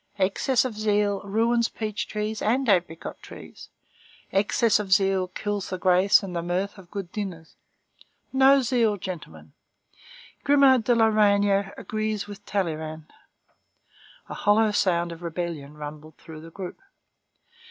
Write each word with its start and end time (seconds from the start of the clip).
Excess 0.17 0.65
of 0.65 0.73
zeal 0.75 1.21
ruins 1.23 1.69
peach 1.69 2.07
trees 2.07 2.41
and 2.41 2.67
apricot 2.67 3.21
trees. 3.21 3.69
Excess 4.31 4.79
of 4.79 4.91
zeal 4.91 5.27
kills 5.27 5.69
the 5.69 5.77
grace 5.77 6.23
and 6.23 6.35
the 6.35 6.41
mirth 6.41 6.79
of 6.79 6.89
good 6.89 7.11
dinners. 7.11 7.55
No 8.33 8.63
zeal, 8.63 8.97
gentlemen! 8.97 9.53
Grimod 10.43 10.85
de 10.85 10.95
la 10.95 11.11
Reynière 11.11 11.73
agrees 11.77 12.25
with 12.25 12.43
Talleyrand." 12.47 13.13
A 14.27 14.33
hollow 14.33 14.71
sound 14.71 15.11
of 15.11 15.21
rebellion 15.21 15.75
rumbled 15.75 16.17
through 16.17 16.41
the 16.41 16.49
group. 16.49 16.79